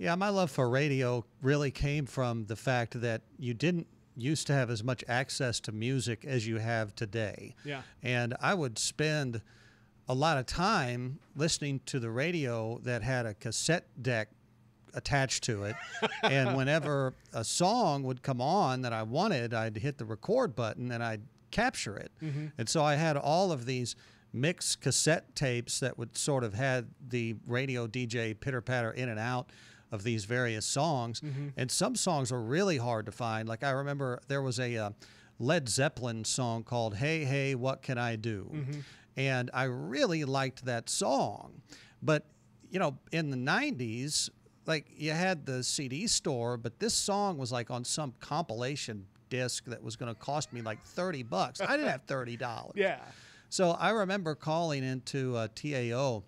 [0.00, 4.54] Yeah, my love for radio really came from the fact that you didn't used to
[4.54, 7.54] have as much access to music as you have today.
[7.66, 7.82] Yeah.
[8.02, 9.42] And I would spend
[10.08, 14.30] a lot of time listening to the radio that had a cassette deck
[14.94, 15.76] attached to it.
[16.22, 20.90] and whenever a song would come on that I wanted, I'd hit the record button
[20.92, 22.10] and I'd capture it.
[22.22, 22.46] Mm-hmm.
[22.56, 23.96] And so I had all of these
[24.32, 29.18] mixed cassette tapes that would sort of had the radio DJ pitter patter in and
[29.18, 29.50] out
[29.92, 31.20] of these various songs.
[31.56, 33.48] And some songs are really hard to find.
[33.48, 34.90] Like I remember there was a uh,
[35.38, 38.50] Led Zeppelin song called Hey Hey What Can I Do?
[39.16, 41.62] And I really liked that song.
[42.02, 42.26] But
[42.70, 44.30] you know, in the 90s,
[44.66, 49.64] like you had the CD store, but this song was like on some compilation disc
[49.66, 51.60] that was going to cost me like 30 bucks.
[51.60, 52.72] I didn't have $30.
[52.76, 52.98] Yeah.
[53.48, 56.22] So I remember calling into uh, TAO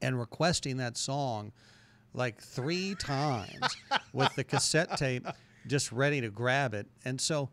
[0.00, 1.50] and requesting that song
[2.16, 3.76] like three times
[4.12, 5.26] with the cassette tape
[5.66, 6.86] just ready to grab it.
[7.04, 7.50] And so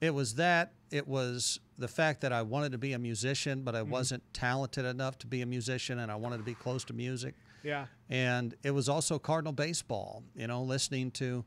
[0.00, 3.74] it was that, it was the fact that I wanted to be a musician, but
[3.74, 6.92] I wasn't talented enough to be a musician and I wanted to be close to
[6.92, 7.34] music.
[7.64, 7.86] Yeah.
[8.08, 11.44] And it was also Cardinal baseball, you know, listening to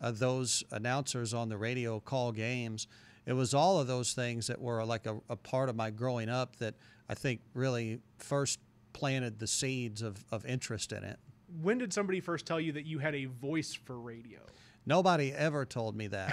[0.00, 2.86] uh, those announcers on the radio call games.
[3.26, 6.28] It was all of those things that were like a, a part of my growing
[6.28, 6.76] up that
[7.08, 8.60] I think really first
[8.92, 11.18] planted the seeds of, of interest in it.
[11.62, 14.40] When did somebody first tell you that you had a voice for radio?
[14.86, 16.32] Nobody ever told me that.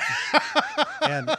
[1.01, 1.35] and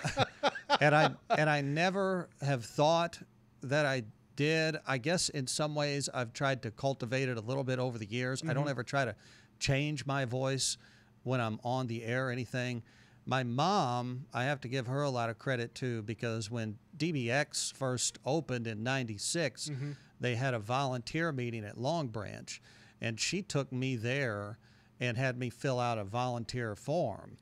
[0.80, 3.18] and I and I never have thought
[3.62, 4.02] that I
[4.36, 4.76] did.
[4.86, 8.06] I guess in some ways I've tried to cultivate it a little bit over the
[8.06, 8.42] years.
[8.42, 8.70] I don't mm-hmm.
[8.70, 9.14] ever try to
[9.58, 10.76] change my voice
[11.22, 12.82] when I'm on the air or anything.
[13.26, 17.72] My mom, I have to give her a lot of credit too because when DBX
[17.72, 19.92] first opened in 96, mm-hmm.
[20.20, 22.60] they had a volunteer meeting at Long Branch
[23.04, 24.58] and she took me there
[24.98, 27.36] and had me fill out a volunteer form.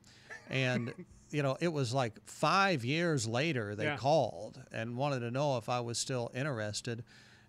[0.49, 0.93] And
[1.31, 3.97] you know, it was like 5 years later they Yeah.
[3.97, 7.03] called and wanted to know if I was still interested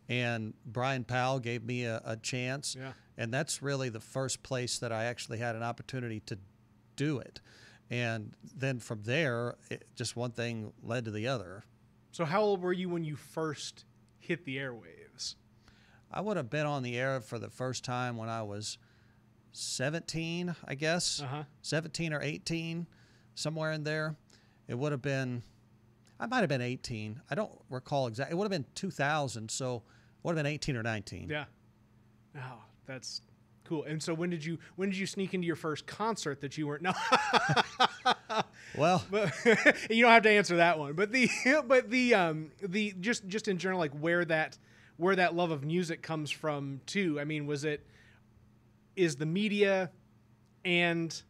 [0.09, 2.77] and Brian Powell gave me a, a chance.
[2.79, 2.93] Yeah.
[3.19, 6.39] And that's really the first place that I actually had an opportunity to
[6.97, 7.41] do it.
[7.91, 11.65] And then from there, it, just one thing led to the other.
[12.13, 13.85] So how old were you when you first
[14.19, 15.04] hit the airwaves?
[16.15, 18.79] I would have been on the air for the first time when I was
[19.53, 21.21] 17, I guess.
[21.21, 21.43] Uh-huh.
[21.63, 22.87] 17 or 18,
[23.35, 24.15] somewhere in there.
[24.69, 25.43] It would have been,
[26.21, 27.21] I might have been 18.
[27.29, 28.33] I don't recall exactly.
[28.33, 29.83] It would have been 2000, so it
[30.23, 31.29] would have been 18 or 19.
[31.29, 31.45] Yeah.
[32.37, 33.21] Oh, that's
[33.65, 33.83] cool.
[33.83, 36.67] And so when did you when did you sneak into your first concert that you
[36.67, 36.93] weren't no
[38.77, 39.33] Well, but
[39.91, 40.95] you don't have to answer that one.
[40.95, 41.29] But the
[41.67, 44.59] but the um the just just in general like where that
[44.97, 47.19] where that love of music comes from too.
[47.21, 47.87] I mean, was it
[48.97, 49.91] is the media
[50.65, 51.23] and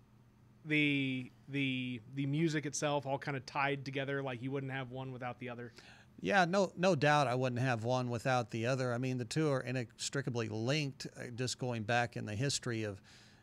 [0.65, 5.13] the the the music itself all kind of tied together like you wouldn't have one
[5.13, 5.73] without the other.
[6.21, 8.95] Yeah, no, no doubt I wouldn't have one without the other.
[8.95, 13.03] I mean, the two are inextricably linked, uh, just going back in the history of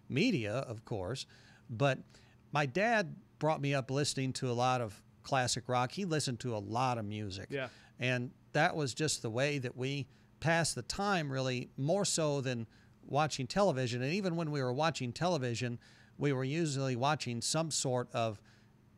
[0.09, 1.27] media, of course.
[1.69, 1.99] But
[2.51, 5.91] my dad brought me up listening to a lot of classic rock.
[5.91, 7.47] He listened to a lot of music.
[7.51, 7.67] Yeah.
[7.99, 10.07] And that was just the way that we
[10.39, 12.67] passed the time, really, more so than
[13.05, 14.01] watching television.
[14.01, 15.79] And even when we were watching television,
[16.17, 18.39] we were usually watching some sort of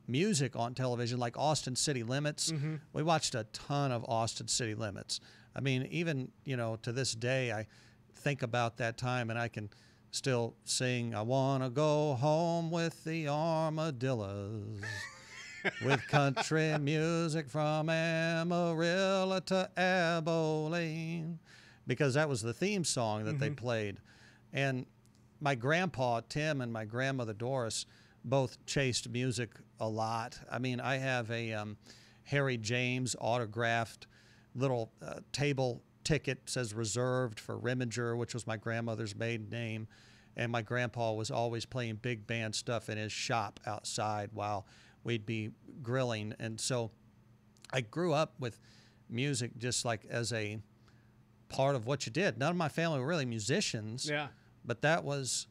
[0.07, 2.51] music on television, like Austin City Limits.
[2.51, 2.75] Mm-hmm.
[2.93, 5.19] We watched a ton of Austin City Limits.
[5.55, 7.67] I mean, even, you know, to this day, I
[8.15, 9.69] think about that time and I can
[10.11, 14.81] still sing, I want to go home with the armadillos.
[15.83, 21.39] With country music from Amarillo to Abilene,
[21.87, 23.97] because that was the theme song that they played.
[24.51, 24.85] And
[25.39, 27.85] my grandpa, Tim, and my grandmother, Doris,
[28.23, 30.39] both chased music a lot.
[30.51, 31.77] I mean, I have a um,
[32.23, 34.07] Harry James autographed
[34.55, 39.87] little uh, table ticket says reserved for Reminger, which was my grandmother's maiden name.
[40.35, 44.65] And my grandpa was always playing big band stuff in his shop outside while
[45.03, 45.51] we'd be
[45.81, 46.33] grilling.
[46.39, 46.91] And so
[47.71, 48.59] I grew up with
[49.09, 50.59] music just like as a
[51.49, 52.37] part of what you did.
[52.37, 54.27] None of my family were really musicians, Yeah.
[54.65, 55.47] but that was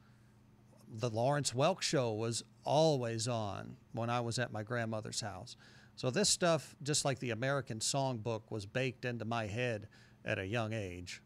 [0.95, 5.57] the Lawrence Welk show was always on when I was at my grandmother's house.
[5.97, 9.89] So this stuff, just like the American Songbook, was baked into my head
[10.25, 11.23] at a young age.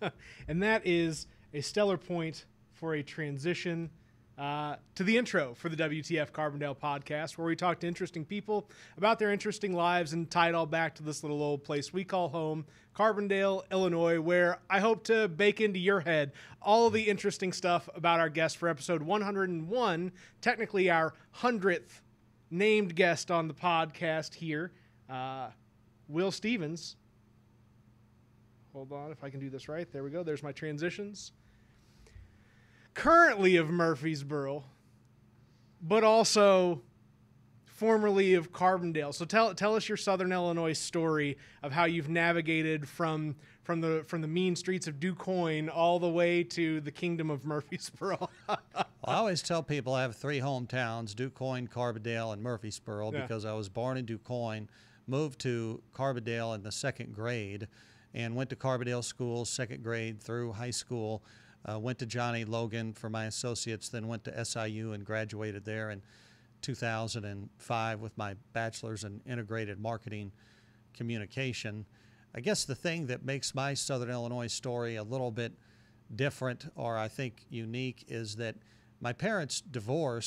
[0.48, 3.90] and that is a stellar point for a transition
[4.38, 8.70] uh, to the intro for the WTF Carbondale podcast, where we talk to interesting people
[8.96, 12.04] about their interesting lives and tie it all back to this little old place we
[12.04, 12.64] call home,
[12.94, 16.32] Carbondale, Illinois, where I hope to bake into your head
[16.62, 22.00] all the interesting stuff about our guest for episode 101, technically our 100th
[22.50, 24.70] named guest on the podcast here,
[25.10, 25.48] uh,
[26.06, 26.94] Will Stevens.
[28.72, 29.90] Hold on, if I can do this right.
[29.90, 30.22] There we go.
[30.22, 31.32] There's my transitions
[32.98, 34.64] currently of Murfreesboro,
[35.80, 36.82] but also
[37.64, 39.14] formerly of Carbondale.
[39.14, 44.02] So tell tell us your Southern Illinois story of how you've navigated from from the
[44.08, 48.28] from the mean streets of DuQuoin all the way to the kingdom of Murfreesboro.
[48.48, 48.58] well,
[49.04, 53.22] I always tell people I have three hometowns: DuQuoin, Carbondale, and Murfreesboro, yeah.
[53.22, 54.66] because I was born in DuQuoin,
[55.06, 57.68] moved to Carbondale in the second grade,
[58.12, 61.22] and went to Carbondale school second grade through high school
[61.66, 65.90] uh, went to Johnny Logan for my associates, then went to SIU and graduated there
[65.90, 66.02] in
[66.62, 70.32] 2005 with my bachelor's in integrated marketing
[70.94, 71.84] communication.
[72.34, 75.52] I guess the thing that makes my Southern Illinois story a little bit
[76.14, 78.56] different or I think unique is that
[79.00, 80.26] my parents divorced